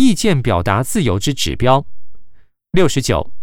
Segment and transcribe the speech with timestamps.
[0.00, 1.84] 意见表达自由之指标。
[2.72, 3.34] 六十九，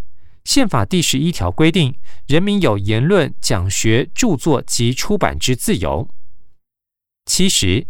[0.44, 1.94] 宪法第十一条规定，
[2.26, 6.10] 人民有言论、讲学、著作及出版之自由。
[7.28, 7.86] 七十，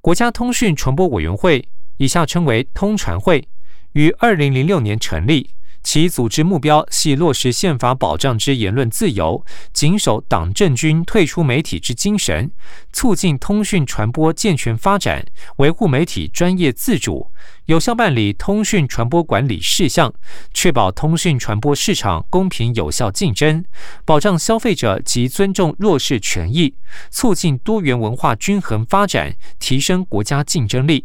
[0.00, 3.48] 国家通讯传播委员会（以下称为通传会）
[3.94, 5.50] 于二零零六年成立。
[5.84, 12.50] 其组织目标系落实宪法保障之言论自由，谨守党政军退出媒体之精神，
[12.90, 15.24] 促进通讯传播健全发展，
[15.58, 17.30] 维护媒体专业自主，
[17.66, 20.12] 有效办理通讯传播管理事项，
[20.54, 23.62] 确保通讯传播市场公平有效竞争，
[24.06, 26.74] 保障消费者及尊重弱势权益，
[27.10, 31.04] 促进多元文化均衡发展，提升国家竞争力。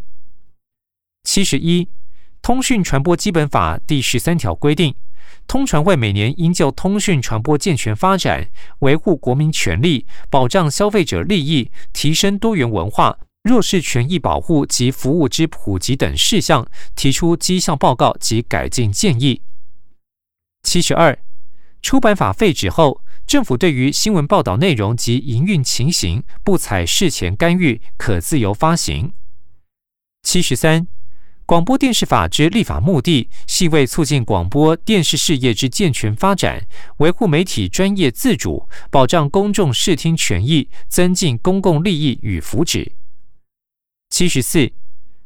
[1.26, 1.90] 七十一。
[2.42, 4.96] 通讯传播基本法第十三条规定，
[5.46, 19.42] 通传会每年应就通讯传播健全发展、维护国民权利、保障消费者利益、提升多元文化、弱势权益保护及服务之普及等事项，提出绩效报告及改进建议。
[20.64, 21.18] 七十二，
[21.82, 29.14] 出版法废止后，政府对于新闻报道内容及营运情形不采事前干预，可自由发行。
[30.24, 30.88] 七十三。
[31.50, 36.62] 广播电视法之立法目的，系为促进广播电视事业之健全发展，
[36.98, 42.92] 维护媒体专业自主，保障公众视听权益，增进公共利益与福祉。
[44.12, 44.72] 七十四，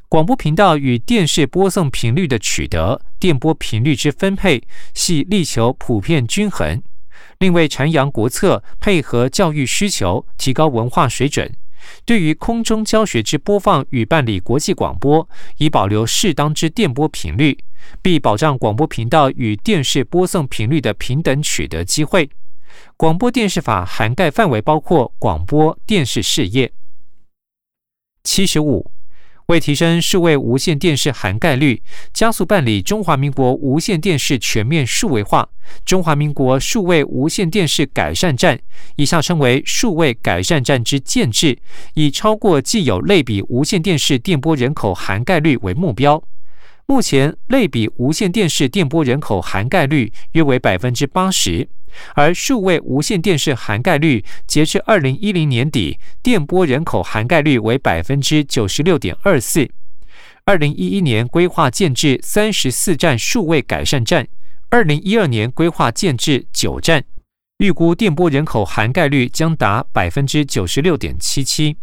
[0.08, 6.82] 广播频道与电视播送频率的取得，电波频率之分配，系力求普遍均衡，
[7.40, 11.54] 另为阐扬国策，配合教育需求，提高文化水准。
[12.06, 17.58] 对于空中教学之播放与办理国际广播，以保留适当之电波频率，
[18.02, 22.30] 并保障广播频道与电视播送频率的平等取得机会。
[22.98, 26.72] 广播电视法涵盖范围包括广播电视事业。
[28.24, 28.90] 七十五。
[29.48, 31.82] 为提升数位无线电视涵盖率，
[32.14, 35.48] 加速办理中华民国无线电视全面数位化，
[35.86, 38.60] 中华民国数位无线电视改善站
[38.96, 41.58] （以下称为数位改善站）之建制，
[41.96, 46.24] 以超过既有类比无线电视电波人口涵盖率为目标。
[46.86, 51.68] 目前，类比无线电视电波人口涵盖率约为百分之八十。
[52.16, 59.70] 而数位无线电视涵盖率，截至二零一零年底，电波人口涵盖率为百分之九十六点二四。
[60.46, 64.28] 二零一一年规划建制三十四站数位改善站，
[64.70, 67.04] 二零一二年规划建制九站，
[67.60, 71.78] 预估电波人口涵盖率将达百分之九十六点七七。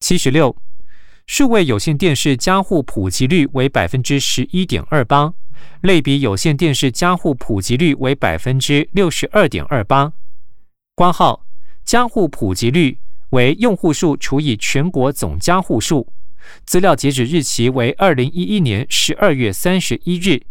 [0.00, 0.56] 七十六，
[1.26, 5.32] 数位有线电视加户普及率为百分之十一点二八。
[5.82, 10.12] 类比有线电视加户普及率为百分之六十二点二八。
[10.94, 11.44] 挂号
[11.84, 12.98] 加户普及率
[13.30, 16.12] 为用户数除以全国总加户数。
[16.64, 20.42] 资料截止日期为二零一一年十二月三十一日。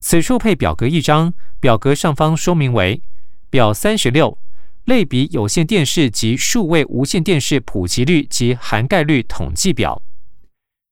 [0.00, 3.02] 此处配表格一张，表格上方说明为
[3.50, 4.38] 表三十六，
[4.84, 10.02] 类比有线电视及数位无线电视普及率及涵盖率统计表。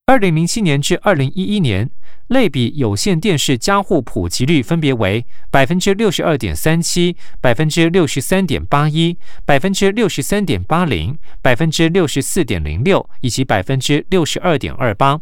[0.06, 1.90] 二零零七年至二零一一年。
[2.32, 15.20] 类比有线电视加户普及率分别为百分之六十二点三七、百分之六十三点八一、百分之六十三点八零、百分之六十四点零六以及百分之六十二点二八。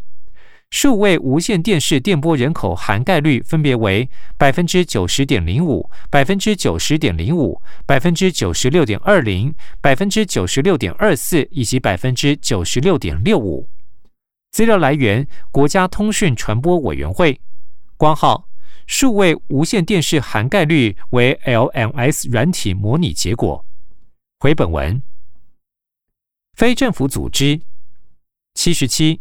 [0.71, 13.69] 数位无线电视电波人口涵盖率分别为百分之九十点零五、百分之九十点零五、百分之九十六点二零、百分之九十六点二四以及百分之九十六点六五。
[14.51, 17.41] 资料来源：国家通讯传播委员会。
[17.97, 18.49] 光号：
[18.87, 23.65] 数位无线电视涵盖率为 LMS 软体模拟结果。
[24.41, 25.01] 回本文：
[26.55, 27.61] 非政府组织。
[28.55, 29.21] 七十七。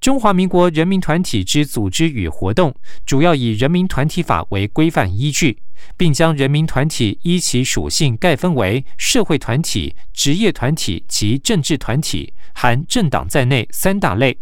[0.00, 5.58] 中华民国人民团体之组织与活动，主要以人民团体法为规范依据，
[5.96, 14.38] 并将人民团体依其属性概分为社会团体、职业团体及政治团体（含政党在内）三大类。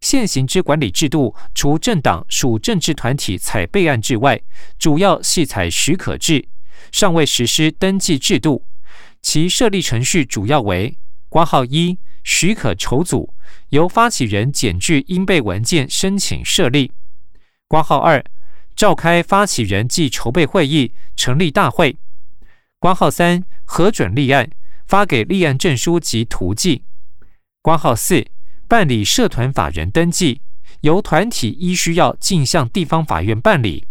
[0.00, 4.40] 现行之管理制度，除政党属政治团体采备案制外，
[4.78, 6.48] 主要系采许可制，
[6.92, 8.66] 尚未实施登记制度。
[9.22, 10.96] 其设立程序主要为：
[11.28, 13.34] 挂号一，许可筹组，
[13.70, 16.92] 由发起人检具应备文件申请设立；
[17.66, 18.24] 挂号二，
[18.76, 21.96] 召开发起人暨筹备会议，成立大会；
[22.78, 24.48] 挂号三，核准立案，
[24.86, 26.82] 发给立案证书及图记；
[27.62, 28.24] 挂号四。
[28.68, 30.40] 办理社团法人登记，
[30.80, 33.86] 由团体依需要径向地方法院办理。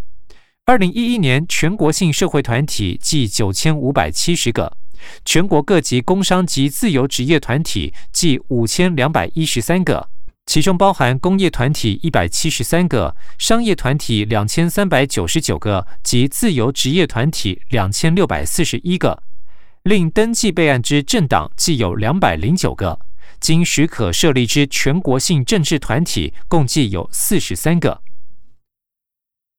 [0.65, 4.75] 二零一一年全国性社会团体计九千五百七十个，
[5.23, 10.09] 全国各级工商及自由职业团体计五千两百一十三个。
[10.45, 19.23] 其中包含工业团体一百七十三个、商业团体两千三百九十九个及自由职业团体两千六百四十一个。
[19.83, 22.99] 另登记备案之政党计有两百零九个，
[23.45, 28.01] 经许可设立之全国性政治团体共计有四十三个。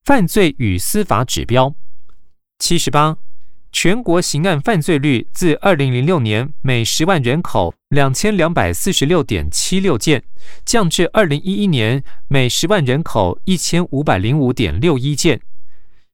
[0.04, 1.72] 犯罪与司法指标
[2.58, 3.16] 七十八。
[3.70, 10.24] 全国刑案犯罪率自二零零六年每十万人口两千两百四十六点七六件，
[10.64, 15.40] 降至二零一一年每十万人口一千五百零五点六一件。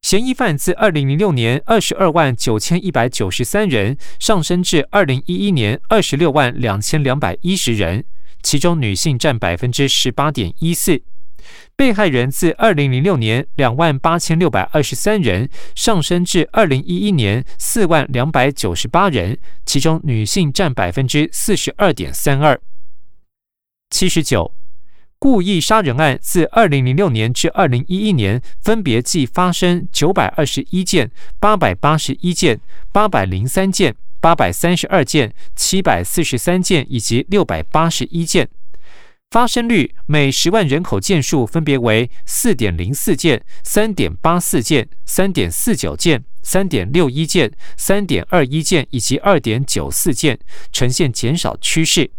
[0.02, 8.04] 嫌疑犯自二零零六年二十二万九千一百九十三人，上升至二零一一年二十六万两千两百一十人，
[8.42, 11.00] 其中女性占百分之十八点一四。
[11.76, 22.60] 被害人自二零零六年两万八千六百二十三人上升至二零一一年四万两百九十八人，其中女性占百分之四十二点三二。
[23.90, 24.52] 七十九，
[25.22, 32.60] 故意杀人案自二零零六年至二零一一年分别计发生九百二十一件、八百八十一件、
[32.90, 38.48] 八百零三件、八百三十二件、七百四十三件以及六百八十一件。
[39.30, 50.40] 发生率每十万人口件数分别为四点零四件、三点八四件、三点四九件、三点六一件、三点二一件以及二点九四件，
[50.72, 52.10] 呈现减少趋势。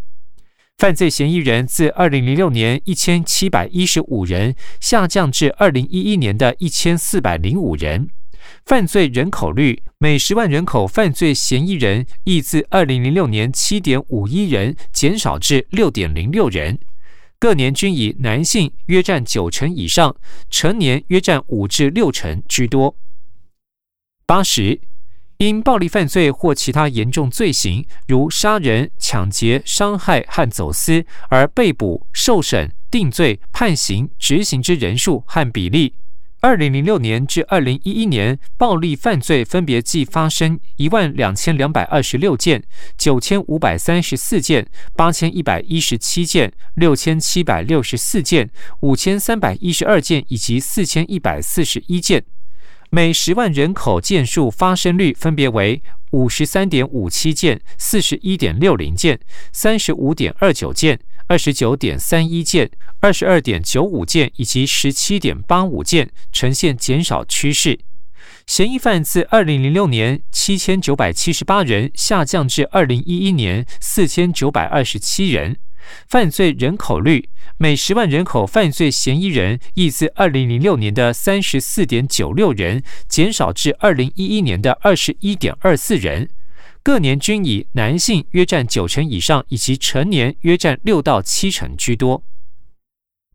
[0.78, 8.10] 犯罪嫌疑人自二零零六年一千七百一十五人下降至二零一一年的一千四百零五人。
[8.66, 16.78] 犯罪人口率每十万人口犯罪嫌疑人亦自二零零六年七点五一人减少至六点零六人。
[17.40, 20.16] 各年均以男性约占九成以上，
[20.50, 22.96] 成年约占五至六成居多。
[24.26, 24.80] 八十，
[25.44, 35.96] 因暴力犯罪或其他严重罪行，如杀人、抢劫、伤害和走私而被捕、受审、定罪、判刑、执行之人数和比例。
[36.40, 42.64] 二零零六年至二零一一年，暴力犯罪分别计发生一万两千两百二十六件、
[42.98, 48.50] 九千五百三十四件、八千一百一十七件、六千七百六十四件、
[48.82, 52.24] 五千三百一十二件以及四千一百四十一件。
[52.96, 55.82] 每十万人口件数发生率分别为
[56.12, 59.20] 五十三点五七件、四十一点六零件、
[59.52, 61.00] 三十五点二九件。
[61.26, 62.70] 二十九点三一件、
[63.00, 67.80] 二十二点九五件以及十七点八五件呈现减少趋势。
[68.46, 75.58] 嫌疑犯自二零零六年七千九百七十八人下降至二零一一年四千九百二十七人。
[76.08, 86.30] 犯罪人口率每十万人口犯罪嫌疑人亦自二零零六年的三十四点九六人减少至二零一一年的二十一点二四人。
[86.82, 92.24] 各年均以男性约占九成以上，以及成年约占六到七成居多。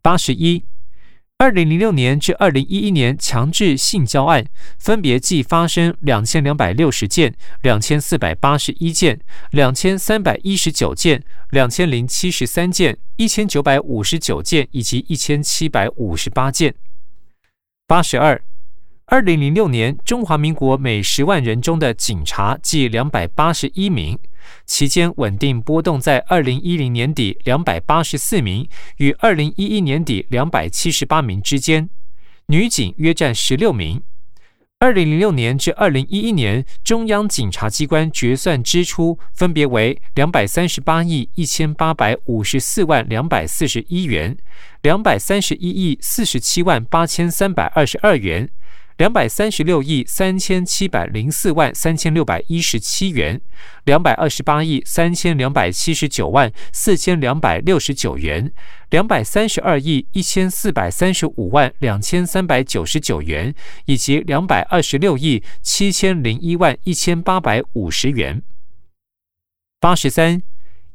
[0.03, 0.65] 八十一，
[1.41, 4.45] 二零零六年至二零一一年强制性交案
[4.77, 7.33] 分别计发生两千两百六十件、
[7.63, 9.21] 两千四百八十一件、
[9.53, 16.75] 两千三百一十九件、两千零七十三件、一千九百五十九件以及一千七百五十八件。
[17.87, 18.43] 八十二。
[19.11, 24.19] 二零零六年，中华民国每十万人中的警察计两百八十一名，
[24.65, 28.69] 期间稳定波动在二零一零年底两百八十四名
[28.99, 31.89] 与二零一一年底两百七十八名之间，
[32.47, 34.03] 女警约占十六名。
[34.81, 44.37] 二零零六年至二零一一年，中央警察机关决算支出分别为两百三十八亿一千八百五十四万两百四十一元，
[44.83, 48.49] 两百三十一亿四十七万八千三百二十二元。
[48.99, 53.41] 两百三十六亿三千七百零四万三千六百一十七元，
[53.85, 58.53] 两百二十八亿三千两百七十九万四千两百六十九元，
[58.91, 68.43] 两百三十二亿一千四百三十五万两千三百九十九元，以及两百二十六亿七千零一万一千八百五十元。
[69.79, 70.43] 八十三。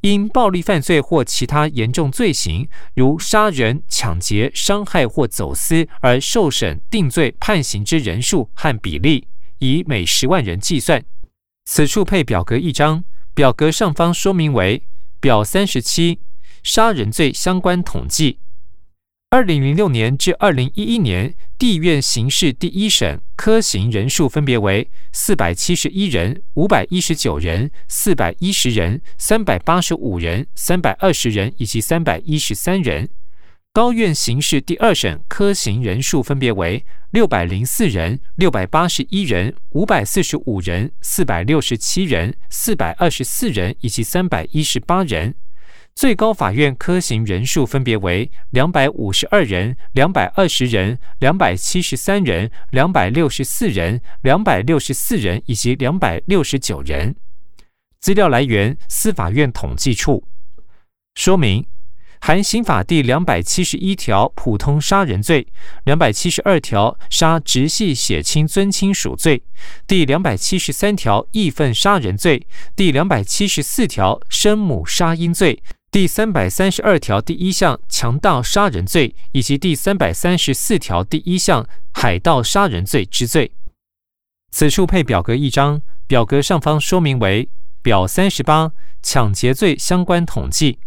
[0.04, 9.26] 因暴力犯罪或其他严重罪行，如杀人、抢劫、伤害或走私而受审、定罪、判刑之人数和比例，
[9.60, 11.02] 以每十万人计算。
[11.64, 14.82] 此处配表格一张，表格上方说明为
[15.20, 16.18] 表三十七，
[16.62, 18.40] 杀人罪相关统计。
[19.34, 33.08] 二零零六年至二零一一年，地院刑事第一审科刑人数分别为四百七十一人、五百一十九人、四百一十人、三百八十五人、三百二十人以及三百一十三人；
[33.72, 45.34] 高院刑事第二审科刑人数分别为六百零四人、六百八十一人、五百四十五人、四百六十七人、四百二十四人以及三百一十八人。
[45.94, 57.14] 最高法院科刑人数分别为两百五十二人、两百二十人、两百七十三人、两百六十四人、两百六十四人以及两百六十九人。
[58.00, 60.26] 资料来源：司法院统计处。
[61.14, 61.64] 说明。
[62.20, 65.46] 含刑法第两百七十一条普通杀人罪，
[65.84, 69.42] 两百七十二条杀直系血亲尊亲属罪，
[69.86, 75.62] 第两百七十三条义愤杀人罪，第两百七十四条生母杀婴罪，
[75.94, 83.52] 第三百三十二条第一项强盗杀人罪，以及第三百三十四条第一项海盗杀人罪之罪。
[84.50, 87.48] 此处配表格一张，表格上方说明为
[87.80, 88.72] 表三十八
[89.04, 90.80] 抢劫罪相关统计。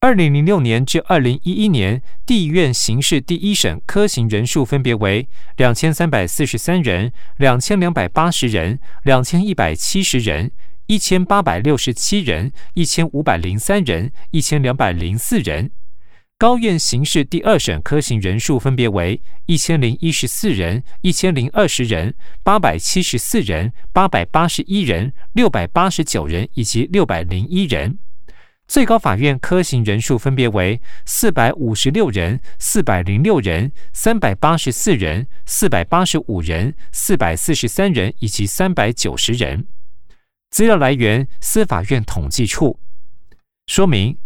[0.00, 5.26] 二零零六年至二零一一年，地院刑事第一审科刑人数分别为
[5.56, 10.52] 两千三百四十三人、两千两百八十人、两千一百七十人、
[10.86, 15.68] 一千八百六十七人、一千五百零三人、一千两百零四人；
[16.38, 22.14] 高院刑事第二审科刑人数分别为一千零一十四人、一千零二十人、
[22.44, 27.98] 八百七十四人、八百八十一人、六百八十九人以及六百零一人。
[28.68, 39.66] 最高法院科刑人数分别为四百五十六人、四百零六人、三百八十四人、四百八十五人、四百四十三人以及三百九十人。
[40.50, 42.78] 资料来源：司法院统计处。
[43.66, 44.18] 说明。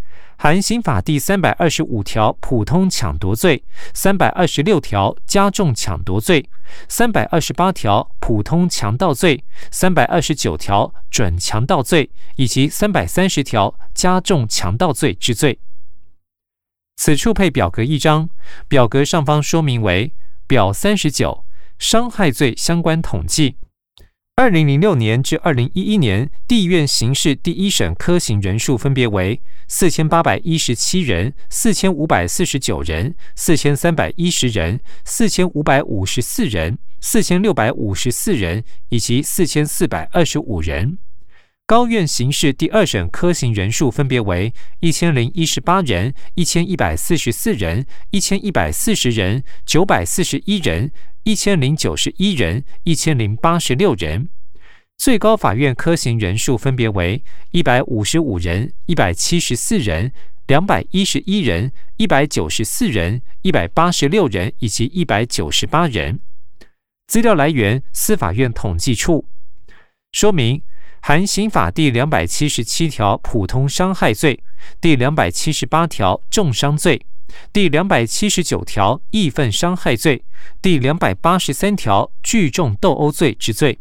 [0.43, 3.63] 含刑法第三百二十五条普通抢夺罪、
[3.93, 6.49] 三百二十六条加重抢夺罪、
[6.89, 15.59] 三百二十八条普通强盗罪、三百二十九条准强盗罪以及三百三十条加重强盗罪之罪。
[16.97, 18.31] 此处配表格一张，
[18.67, 20.15] 表格上方说明为
[20.47, 21.45] 表三十九
[21.79, 23.59] 伤害罪相关统计。
[24.41, 40.97] 二零零六年至二零一一年，地院刑事第一审科刑人数分别为四千八百一十七人、四千五百四十九人、四千三百一十人、四千五百五十四人、四千六百五十四人以及四千四百二十五人。
[41.71, 50.91] 高院刑事第二审科刑人数分别为一千零一十八人、一千一百四十四人、一千一百四十人、九百四十一人。
[51.23, 54.29] 一千零九十一人，一千零八十六人。
[54.99, 57.23] 最高法院科刑人数分别为
[57.53, 60.11] 一百五十五人、一百七十四人、
[60.49, 66.19] 两百一十一人、一百九十四人、一百八十六人以及一百九十八人。
[67.07, 69.25] 资料来源：司法院统计处。
[70.11, 70.61] 说明：
[71.03, 74.43] 含刑法第两百七十七条普通伤害罪，
[74.81, 77.07] 第两百七十八条重伤罪。
[77.53, 80.25] 第两百七十九条义愤伤害罪，
[80.61, 83.79] 第两百八十三条聚众斗殴罪之罪。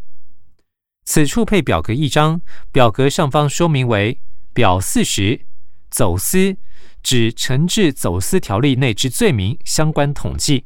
[1.04, 2.40] 此处配表格一张，
[2.72, 4.20] 表格上方说明为
[4.54, 5.42] 表四十，
[5.90, 6.56] 走私
[7.04, 10.66] 指惩治走私条例内之罪名相关统计。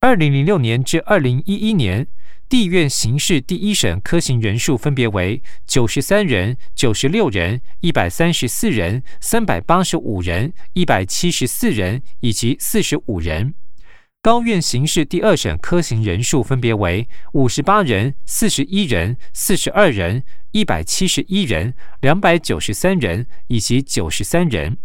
[0.00, 2.06] 二零零六年至二零一一年。
[2.48, 13.54] 地院刑事第一审科刑人数分别为九十三人、九十六人、一百三十四人、三百八十五人、一百七十四人以及四十五人。
[14.20, 20.22] 高院刑事第二审科刑人数分别为五十八人、四十一人、四十二人、
[20.52, 24.78] 一百七十一人、两百九十三人以及九十三人。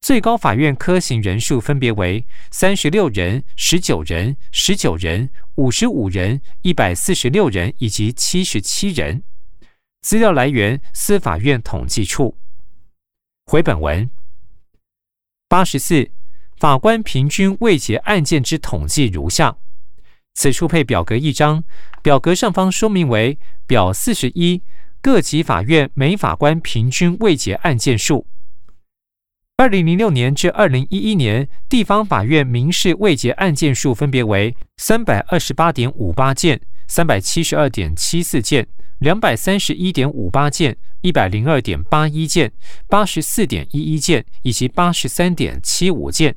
[0.00, 9.24] 最高法院科刑人数分别为三十六人、十九人、十九人、五十五人、一百四十六人以及七十七人。
[10.02, 12.38] 资料来源：司法院统计处。
[13.46, 14.08] 回本文
[15.48, 16.08] 八十四，
[16.58, 19.56] 法官平均未结案件之统计如下。
[20.34, 21.64] 此处配表格一张，
[22.02, 24.62] 表格上方说明为表四十一，
[25.00, 28.26] 各级法院每法官平均未结案件数。
[29.58, 38.66] 二零零六年至二零一一年，地方法院民事未结案件数分别为三百二十八点五八件、三百七十二点七四件、
[38.98, 42.52] 两百三十一点五八件、一百零二点八一件、
[42.86, 46.36] 八十四点一一件以及八十三点七五件。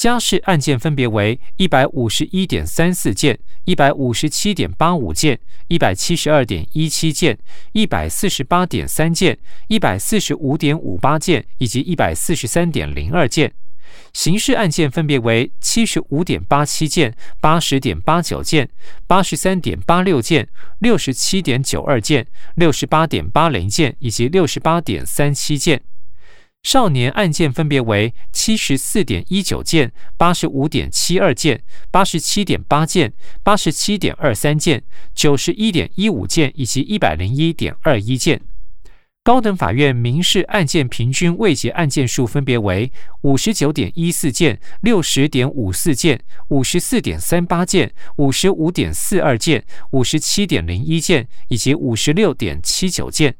[0.00, 5.38] 家事案件分别为一百五十一点三四件、一百五十七点八五件、
[5.68, 7.38] 一百七十二点一七件、
[7.72, 9.36] 一百四十八点三件、
[9.68, 13.52] 一百四十五点五八件以及一百四十三点零二件。
[14.14, 18.70] 刑事案件分别为七十五点八七件、八十点八九件、
[19.06, 25.82] 八十三点八六件、六十七点九二件、六十八点八零件以及六十八点三七件。
[26.62, 33.12] 少年案件分别为七十四点一九件、八十五点七二件、八十七点八件、
[33.42, 34.82] 八十七点二三件、
[35.14, 38.40] 九十一点一五件以及一百零一点二一件。
[39.22, 42.90] 高等法院民事案件平均未结案件数分别为
[43.22, 53.32] 五十九点一四件、六十点五四件、五十四点三八件、五十五点四二件、五十七点零一件以及五十六点七九件；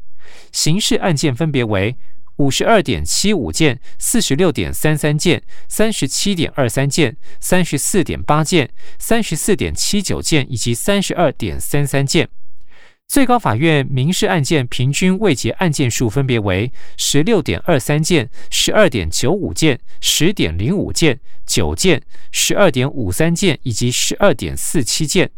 [0.53, 1.97] 刑事案件分别为
[2.41, 12.31] 五十二点七五件、四十六点三三件、三十七点二三件、三十四点八件、三十四点七九件以及三十二点三三件。
[13.07, 22.01] 最高法院民事案件平均未结案件数分别为十六点二三件、十二点九五件、十点零五件、九件、
[22.33, 25.29] 十二点五三件以及十二点四七件；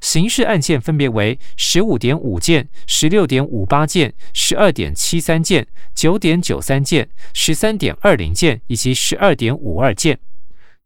[0.00, 10.18] 刑事案件分别为十五点五件、十六点五八件、十二点七三件、九点九三件、十三点二零件以及十二点五二件。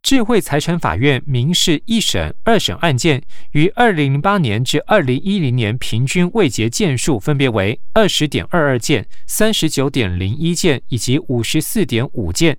[0.01, 12.57] 智慧财产法院民事一审、二审案件于二零零八年至二零一零年平均未结件数分别为二十点二二件、三十九点零一件以及五十四点五件。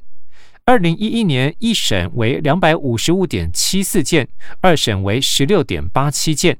[0.70, 4.30] 二零一一年一审为两百五十五点七四件，
[4.62, 6.60] 二审为十六点八七件。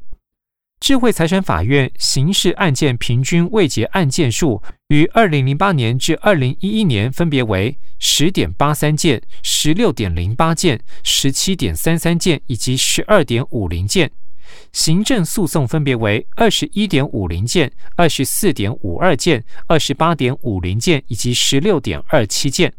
[0.80, 14.08] 智慧财产法院刑事案件平均未结案件数于二零零八年至二零一一年分别为十点八三件、十六点零八件、十七点三三件以及十二点五零件；
[14.74, 22.74] 行政诉讼分别为二十一点五零件、二十四点五二件、二十八点五零件以及十六点二七件。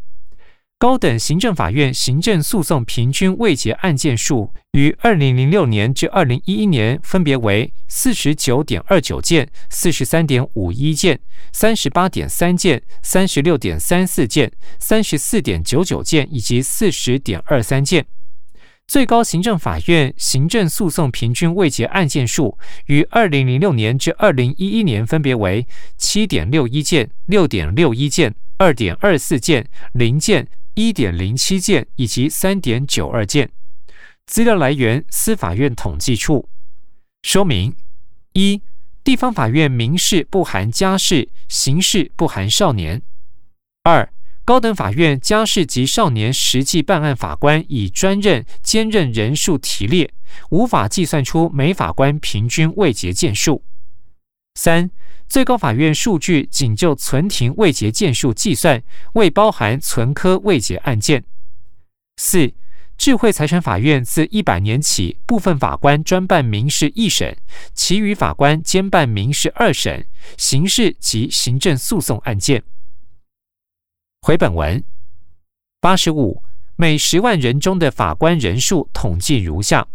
[0.80, 11.20] 高等行政法院行政诉讼平均未结案件数于二零零六年至二零一一年分别为四十九点二九件、四十三点五一件、
[11.52, 18.06] 三十八点三件、三十六点三四件、三十四点九九件以及四十点二三件。
[18.87, 22.56] 最高行政法院行政诉讼平均未结案件数
[22.87, 25.66] 于二零零六年至二零一一年分别为
[25.99, 30.49] 七点六一件、六点六一件、二点二四件、零件。
[30.88, 33.50] 一点零七件以及三点九二件，
[34.26, 36.49] 资料来源司法院统计处。
[37.23, 37.76] 说明：
[38.32, 38.62] 一、
[39.04, 43.00] 地方法院民事不含家事，刑事不含少年；
[43.82, 44.10] 二、
[44.43, 50.10] 高等法院家事及少年实际办案法官以专任兼任人数提列，
[50.50, 53.62] 无法计算出每法官平均未结件数。
[54.54, 54.91] 三。
[55.28, 58.82] 最高法院数据仅就存庭未结件数计算，
[59.13, 61.23] 未包含存科未结案件。
[62.17, 62.52] 四、
[62.99, 67.36] 智慧财产法院自一百年起，部分法官专办民事一审，
[67.73, 70.04] 其余法官兼办民事二审、
[70.36, 72.65] 刑事及行政诉讼案件。
[74.23, 74.82] 回本文
[75.80, 76.43] 八十五，
[76.75, 79.86] 每十万人中的法官人数统计如下。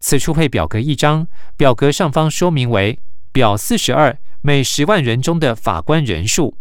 [0.00, 1.28] 此处配表格一张，
[1.58, 2.98] 表格上方说明为
[3.32, 4.16] 表四十二。
[4.44, 6.56] 每十万人中的法官人数，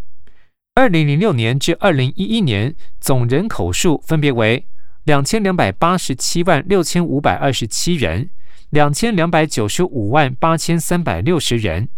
[0.75, 4.67] 二零零六年至二零一一年总人口数分别为
[5.05, 8.29] 两千两百八十七万六千五百二十七人、
[8.69, 11.89] 两千两百九十五万八千三百六十人、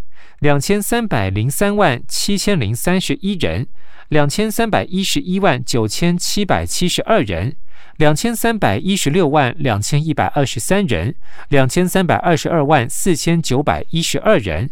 [0.44, 3.66] 两千三百零三万七千零三十一人、
[4.10, 7.56] 两千三百一十一万九千七百七十二人、
[7.96, 11.14] 两千三百一十六万两千一百二十三人、
[11.48, 14.68] 两千三百二十二万四千九百一十二人。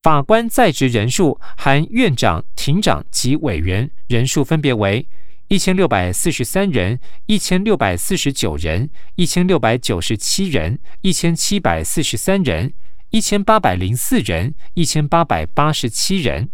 [0.00, 5.08] 法官在职人数含院长、庭长及委员人数分别为
[5.48, 12.72] 一千六百四十三人、一千六百四十九人、一千六百九十七人、一千七百四十三人、
[13.14, 16.50] 一千八百零四人、一千八百八十七人。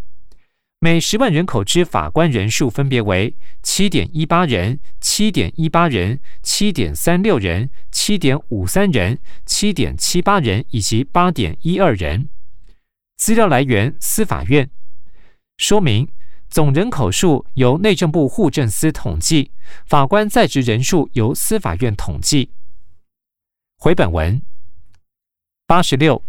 [0.79, 12.29] 每十万人口之法官人数分别为七点一八人、七点一八人、七点三六人、七点五三人、七点七八人以及八点一二人。
[13.17, 14.69] 资料来源：司法院。
[15.57, 16.07] 说明：
[16.47, 19.49] 总人口数由内政部户政司统计，
[19.87, 22.51] 法官在职人数由司法院统计。
[23.77, 24.39] 回本文
[25.65, 26.23] 八十六，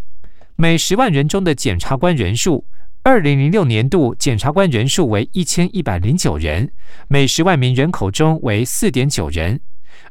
[0.63, 2.63] 每十万人中的检察官人数，
[3.01, 6.71] 二零零六年度检察官人数为一千一百零九人，
[7.09, 9.59] 每十万名人口中为四点九人。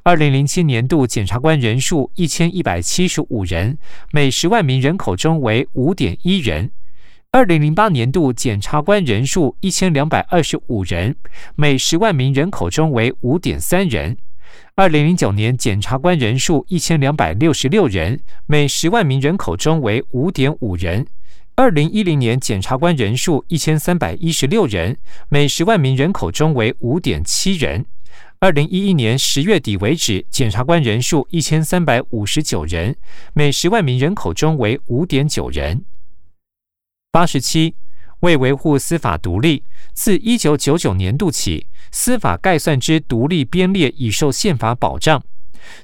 [0.02, 3.78] 二零零七年度检察官人数一千一百七十五人，
[4.10, 6.70] 每十万名人口中为五点一人。
[7.30, 11.16] 二零零八年度检察官人数一千两百二十五人，
[11.54, 14.18] 每十万名人口中为五点三人。
[14.74, 21.06] 二零零九年检察官人数一千两百六十六人，每十万名人口中为五点五人。
[21.54, 24.96] 二零一零年检察官人数一千三百一十六人，
[25.28, 27.84] 每十万名人口中为五点七人。
[28.40, 32.96] 二零一一年十月底为止，检察官人数一千三百五十九人，
[33.34, 35.84] 每十万名人口中为五点九人。
[37.12, 37.74] 八十七，
[38.22, 45.22] 为维护司法独立，自一九九九年度起，司法概算之独立编列已受宪法保障。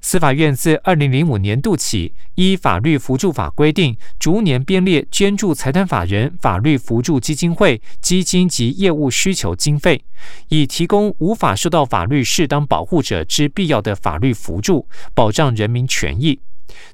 [0.00, 10.04] 司法院自二零零五年度起，依法律扶助法规定，逐年编列捐助财团法人法律扶助基金会基金及业务需求经费，
[10.48, 16.38] 以提供无法受到法律适当保护者之必要的法律扶助，保障人民权益。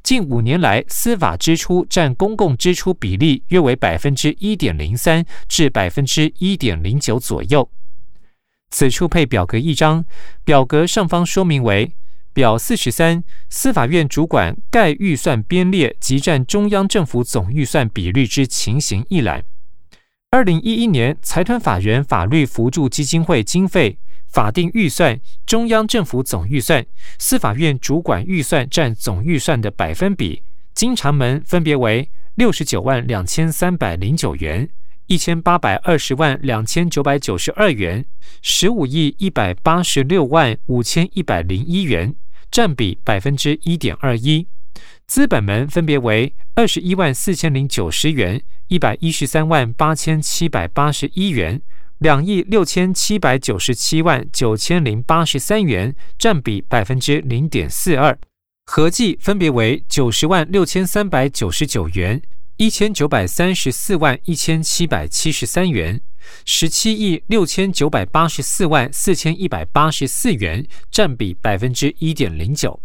[0.02, 7.68] 近五年来，司法支出占公共支出比例约为百分之一点零三至百分之一点零九左右。
[8.70, 10.04] 此处配表格一张，
[10.44, 11.92] 表格上方说明为。
[12.32, 19.44] 表四十三，司法院主管概预算编列及占中央政府总预算比率之情形一览。
[20.30, 23.96] 二零一一年财团法人法律扶助基金会经费
[24.34, 26.84] 法定预算、中央政府总预算、
[27.20, 30.42] 司法院主管预算占总预算的百分比，
[30.74, 34.68] 经常门分别为六十九万两千三百零九元。
[35.06, 38.04] 一千八百二十万两千九百九十二元，
[38.42, 42.12] 十五亿一百八十六万五千一百零一元，
[42.50, 44.48] 占比百分之一点二一。
[45.06, 51.62] 资本门分别为二十一万四千零九十元、一百一十三万八千七百八十一元、
[51.98, 58.18] 两亿六千七百九十七万九千零八十三元，占比百分之零点四二。
[58.66, 62.20] 合计分别为九十万六千三百九十九元。
[62.56, 66.00] 一千九百三十四万一千七百七十三元，
[66.44, 72.80] 十七亿六千九百八十四万四千一百八十四元，占比百分之一点零九。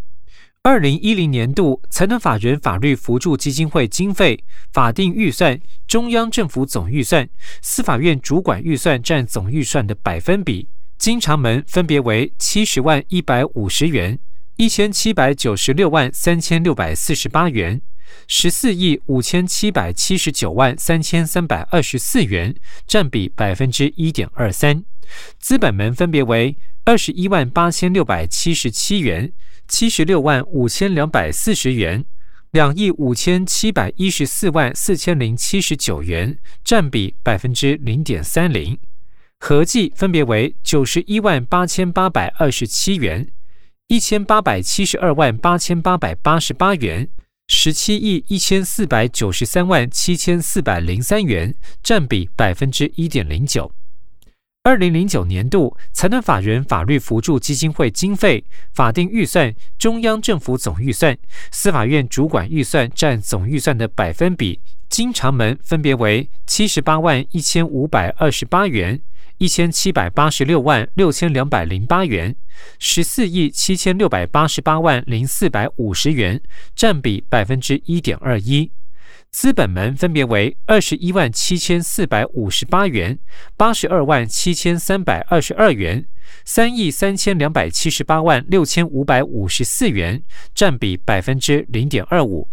[0.62, 4.44] 二零一零年度财团法人法律扶助基金会经费
[4.74, 7.26] 法定预算、中央政府总预算、
[7.62, 10.68] 司法院主管预算占总预算的百分比，
[10.98, 14.18] 经常门分别为七十万一百五十元、
[14.56, 17.80] 一千七百九十六万三千六百四十八元。
[18.26, 22.54] 十四亿五千七百七十九万三千三百二十四元，
[22.86, 24.84] 占比百分之一点二三。
[25.38, 29.32] 资本门分别为二十一万八千六百七十七元、
[29.70, 32.04] 七十六万五千两百四十元、
[32.50, 38.76] 两亿五千七百一十四万四千零七十九元，占比百分之零点三零。
[39.38, 43.28] 合计分别为九十一万八千八百二十七元、
[43.86, 47.08] 一千八百七十二万八千八百八十八元。
[47.46, 53.72] 十七亿一千四百九十三万七千四百零三元，占比百分之一点零九。
[54.62, 58.44] 二零零九年度财团法人法律扶助基金会经费
[58.74, 61.16] 法定预算、中央政府总预算、
[61.50, 69.00] 司法院主管预算占总预算的百分比，经常门分别为七十八万一千五百二十八元。
[69.38, 72.36] 一千七百八十六万六千两百零八元，
[72.78, 76.38] 十四亿七千六百八十八万零四百五十元，
[76.76, 78.70] 占比百分之一点二一。
[79.30, 83.16] 资本门分别为二十一万七千四百五十八元、
[83.56, 86.04] 八十二万七千三百二十二元、
[86.44, 92.48] 三亿三千两百七十八万六千五百五十四元，占比百分之零点二五。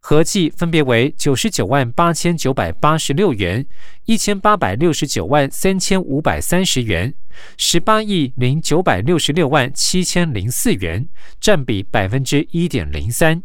[0.00, 3.64] 合计分别为九十九万八千九百八十六元、
[4.06, 7.14] 一千八百六十九万三千五百三十元、
[7.58, 11.06] 十八亿零九百六十六万七千零四元，
[11.38, 13.44] 占比百分之一点零三。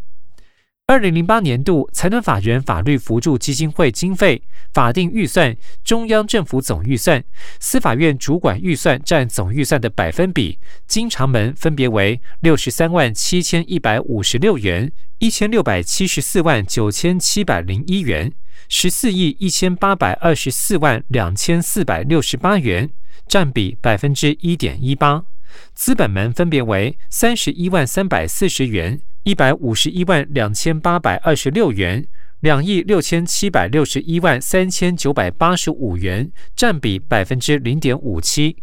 [0.90, 4.42] 二零零八年度财团法人法律扶助基金会经费
[4.74, 7.22] 法定预算、中央政府总预算、
[7.60, 14.90] 司法院主管预算占总预算的百分比，经常门分别为六十三万七千一百五十六元。
[15.20, 18.32] 一千六百七十四万九千七百零一元，
[18.70, 22.90] 十四亿一千八百二十四万两千四百六十八元，
[23.28, 25.26] 占比百分之一点一八。
[25.74, 32.08] 资本门分别为三十一万三百四十元、一百五十一万两千八百二十六元、
[32.40, 38.56] 两亿六千七百六十一万三千九百八十五元，占比百分之零点五七。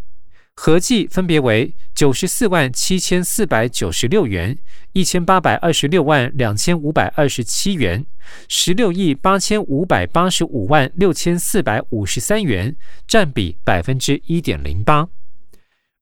[0.54, 4.56] 合计分别为九十四万七千四百九十六元、
[4.94, 8.06] 一千八百二十六万两千五百二十七元、
[8.48, 12.74] 十六亿八千五百八十五万六千四百五十三元，
[13.06, 15.06] 占比百分之一点零八。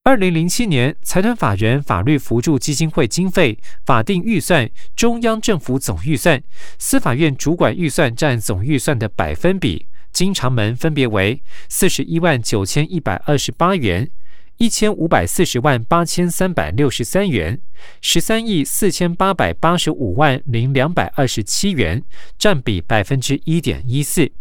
[0.04, 6.42] 二零零七年财团法人法律扶助基金会经费法定预算、中央政府总预算、
[6.76, 14.10] 司法院主管预算占总预算的百分比，经常门分别为四十一万九千一百二十八元。
[14.56, 17.60] 一千五百四十万八千三百六十三元，
[18.00, 22.02] 十三亿四千八百八十五万零两百二十七元，
[22.36, 24.32] 占比百分之一点一四。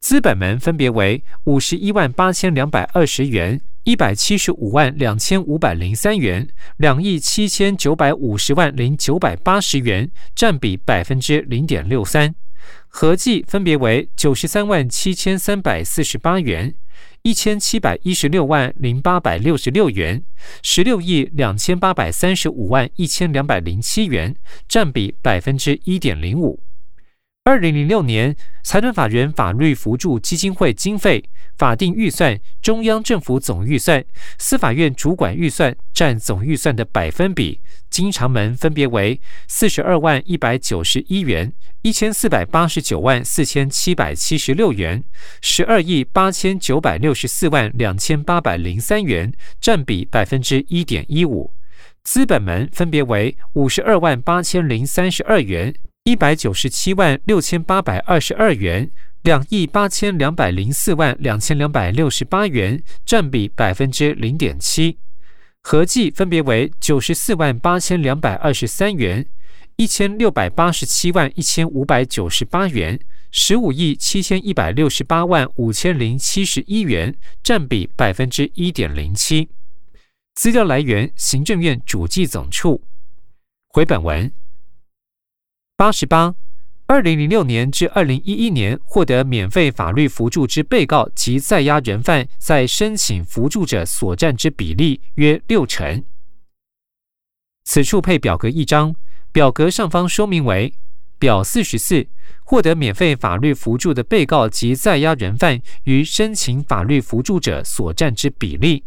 [0.00, 12.34] 资本门分别为五十一万八千两百二十元，一百七十五万两千五百零三元，两亿七千九百五十万零九百八十元，占比百分之零点六三。
[12.88, 16.74] 合计分别为九十三万七千三百四十八元。
[17.20, 20.24] 一千七百一十六万零八百六十六元，
[20.62, 24.34] 十六亿两千八百三十五万一千两百零七元，
[24.66, 26.62] 占比百分之一点零五。
[27.46, 31.22] 二零零六年财团法人法律扶助基金会经费
[31.58, 34.02] 法定预算、中央政府总预算、
[34.38, 37.60] 司法院主管预算占总预算的百分比。
[37.90, 41.52] 经常门分别为四十二万一百九十一元、
[41.82, 45.04] 一千四百八十九万四千七百七十六元、
[45.42, 49.30] 十二亿八千九百六十四万两千八百零三元，
[49.60, 51.52] 占比百分之一点一五。
[52.02, 58.90] 资本门分别为五十二万八千零三十二元、一百九十七万六千八百二十二元、
[59.22, 64.98] 两亿八千两百零四万两千两百六十八元，占比百分之零点七。
[65.62, 69.26] 合计分别为九十四万八千两百二十三元、
[69.76, 79.48] 一千六百八十七万一千五百九十八元、十五亿七千一百六十八万五千零七十一元，占比百分之一点零七。
[80.34, 82.82] 资料来源：行政院主计总处。
[83.70, 84.30] 回本文
[85.76, 86.34] 八十八。
[86.86, 96.04] 二零零六年至二零一一年获得免费法律扶助之被告及在押人犯，在申请扶助者所占之比例约六成。
[97.64, 98.94] 此处配表格一张，
[99.32, 100.74] 表格上方说明为
[101.18, 102.06] 表四十四，
[102.44, 108.84] 获得免费法律扶助的被告及在押人犯于申请法律扶助者所占之比例。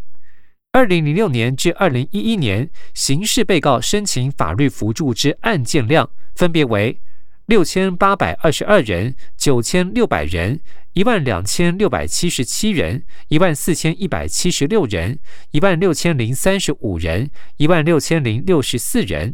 [0.78, 7.00] 二零零六年至二零一一年，刑事被告申请法律扶助之案件量分别为。
[7.48, 10.60] 六千八百二十二人，九千六百人，
[10.94, 15.18] 一万两千六百七十七人，一万四千一百七十六人，
[15.50, 19.34] 一万六千零三十五人，一万六千零六十四人。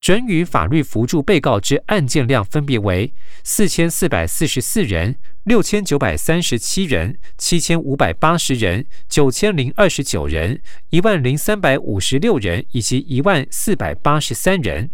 [0.00, 14.90] 准予法律扶助被告之案件量分别为四千四百四十四人，六千九百三十七人，七千五百八十人，九千零二十九人，一万零三百五十六人，以及一万四百八十三人。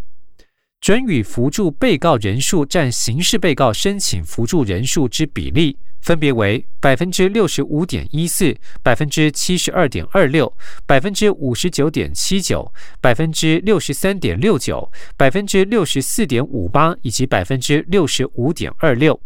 [0.85, 12.71] 准予扶助被告人数占刑事被告申请扶助人数之比例，分别为百分之六十五点一四、百分之七十二点二六、百分之五十九点七九、
[13.01, 19.19] 百分之六十三点六九、百分之六十四点五八以及百分之六十五点二六。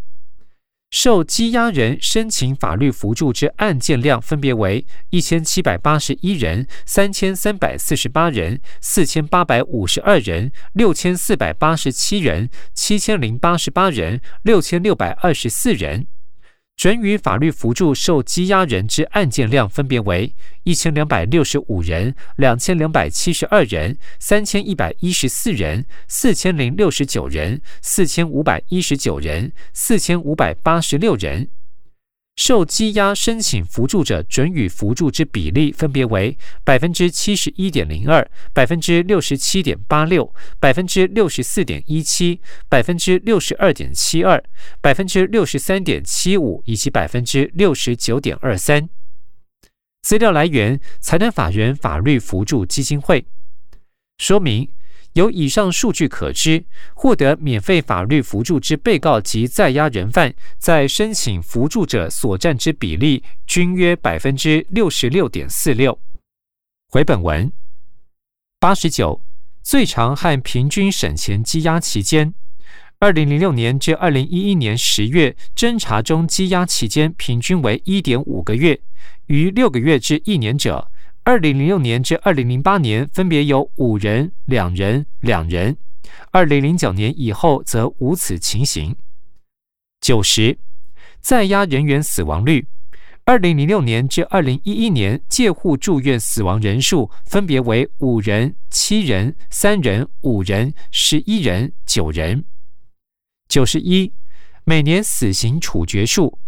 [0.92, 16.08] 受羁押人申请法律扶助之案件量分别为一千七百八十一人、三千三百四十八人、四千八百五十二人、六千四百八十七人、七千零八十八人、六千六百二十四人。
[16.80, 31.50] 准予法律扶助受羁押人之案件量分别为一千两百六十五人、两千两百七十二人、三千一百一十四人、四千零六十九人、四千五百一十九人、四千五百八十六人。
[32.40, 44.42] 受羁押申请扶助者准予扶助之比例分别为百分之七十一点零二、百分之六十七点八六、百分之六十四点一七、百分之六十二点七二、
[44.80, 48.88] 百分之六十三点七五以及百分之六十九点二三。
[50.02, 53.26] 资料来源：财团法人法律扶助基金会。
[54.18, 54.70] 说明。
[55.20, 66.00] 由以上数据可知，获得免费法律扶助之被告及在押人犯，在申请扶助者所占之比例均约百分之六十六点四六。
[66.88, 67.52] 回本文
[68.60, 69.22] 八十九，
[69.62, 72.34] 最长和平均审前羁押期间，
[73.00, 78.80] 二零零六年至二零一一年十月侦查中羁押期间平均为一点五个月，
[79.28, 80.89] 逾六个月至一年者。
[81.30, 85.76] 二零零六年至二零零八年，分别有五人、两人、两人；
[86.32, 88.96] 二零零九年以后则无此情形。
[90.02, 90.58] 九十，
[91.22, 92.66] 在押人员死亡率，
[93.26, 102.44] 二零零六年至二零一一年，介护住院死亡人数分别为五人、七人、三人、五人、十一人、九人。
[103.48, 104.12] 九十一，
[104.64, 106.40] 每年死刑处决数。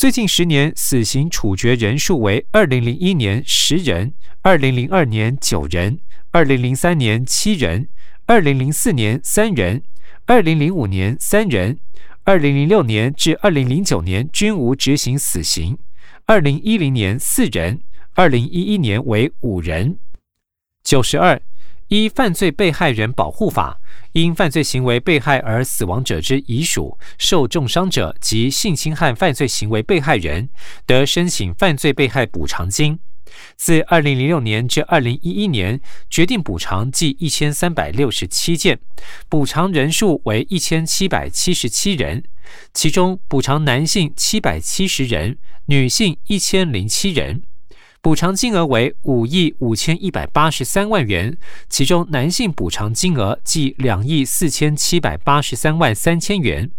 [0.00, 7.86] 最近十年死刑处决人数为：二零零一年十人，二零零二年九人，二零零三年七人，
[8.24, 9.82] 二零零四年三人，
[10.24, 11.78] 二零零五年三人，
[12.24, 15.76] 二零零六年至二零零九年均无执行死刑，
[16.24, 17.82] 二零一零年四人，
[18.14, 19.98] 二零一一年为五人。
[20.82, 21.42] 九十二，
[21.90, 23.78] 依犯罪被害人保护法。
[24.12, 30.48] 因犯罪行为被害而死亡者之遗属、受重伤者及性侵害犯罪行为被害人，
[30.84, 32.98] 得申请犯罪被害补偿金。
[33.56, 38.80] 自二零零六年至二零一一年，决定补偿计一千三百六十七件，
[39.28, 42.24] 补偿人数为一千七百七十七人。
[42.74, 47.42] 其中补偿男性七百七十人，女性一千零七人。
[48.02, 51.36] 补偿金额为五亿五千一百八十三万元，
[51.68, 56.70] 其中男性补偿金额计两亿四千七百八十三万三千元，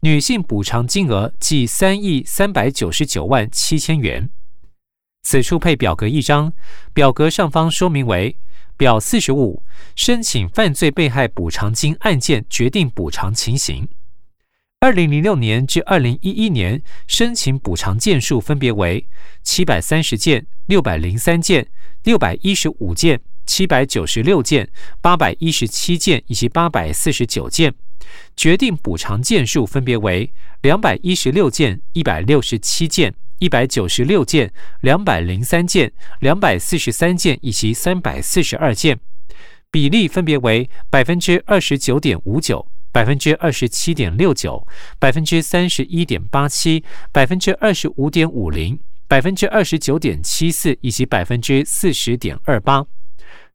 [0.00, 4.30] 女性补偿金额计三亿三百九十九万七千元。
[5.24, 6.52] 此处配表格一张，
[6.94, 8.36] 表格上方说明为
[8.76, 9.64] 表四十五，
[9.96, 13.88] 申请犯罪被害补偿金案件决定补偿情形。
[14.80, 19.08] 二零零六年至二零一一年申请补偿件数分别为
[19.42, 21.66] 七百三十件、六百零三件、
[22.04, 27.74] 六百一十五件、七百九十六件、八百一十七件以及八百四十九件。
[28.36, 39.00] 决定补偿件数分别为两百一十六件、一百六十七件、一百九十六件、两百零三件、两百四十三件以及三百四十二件。
[39.72, 42.64] 比例分别为百分之二十九点五九。
[42.98, 44.66] 百分之二十七点六九，
[44.98, 46.82] 百分之三十一点八七，
[47.12, 52.84] 百分之二十五点五零，百分之二十九点七四，以及百分之四十点二八。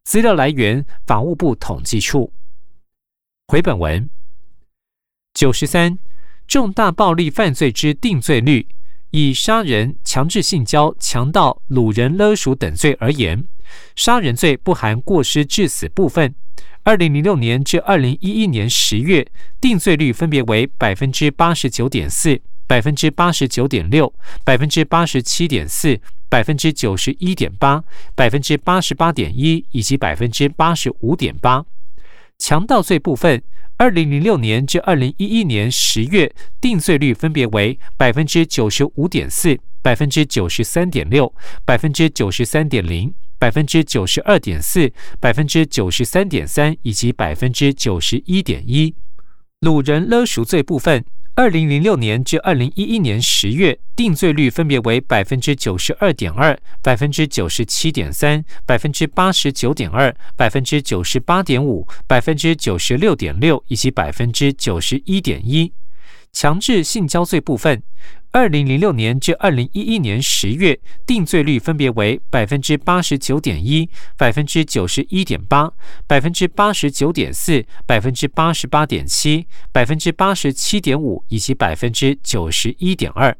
[0.05, 2.31] 资料来源：法务部统计处。
[3.47, 4.09] 回本文
[5.33, 5.99] 九十三，
[6.47, 8.65] 重大暴力犯罪之定罪率，
[9.15, 13.45] 以杀人、强制性交、强盗、掳人勒赎等罪而言，
[13.95, 16.33] 杀人罪不含过失致死部分。
[16.81, 19.27] 二零零六年至二零一一年十月，
[19.61, 24.11] 定罪率分别为百分之八十九点四、百分之八十九点六、
[24.43, 27.83] 百分之八十七点四、百分之九十一点八、
[28.15, 31.63] 百分之八十八点一以及百分之八十五点八。
[32.39, 33.43] 强盗罪部分，
[33.77, 41.33] 二零零六年至二零一一年十月，定罪率分别为百分之九十五点四、百分之九十三点六、
[41.65, 43.13] 百分之九十三点零。
[43.39, 48.95] 百分之九十二点四、百分之九十三点三以及百分之九十一点一，
[49.59, 51.03] 掳人勒赎罪部分，
[51.35, 65.73] 二零零六年至二零一一年十月，定罪率分别为百分之九十二点二、百分之九十七点三、百分之八十九点二、百分之九十八点五、百分之九十六点六以及百分之九十一点一。
[66.33, 67.81] 强制性交罪部分。
[68.31, 75.71] 二零零六年至二零一一年十月，定罪率分别为百分之八十九点一、百分之九十一点八、
[76.07, 83.37] 百分之八十九点四、百分之八十八点七、百分之八十七点五以及百分之九十一点二。